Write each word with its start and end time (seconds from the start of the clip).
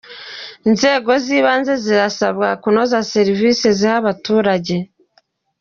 Inzego 0.69 1.11
z’ibanze 1.23 1.73
zirasabwa 1.83 2.47
kunoza 2.61 2.97
serivisi 3.13 3.65
ziha 3.77 3.95
abaturage 4.01 4.75